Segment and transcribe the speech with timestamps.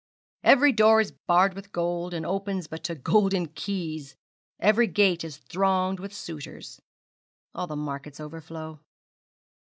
[0.43, 4.15] "Every door is barred with gold, and opens but to golden keys,
[4.59, 6.81] Every gate is thronged with suitors,
[7.53, 8.79] all the markets overflow."